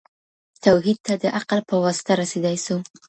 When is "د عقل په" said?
1.23-1.75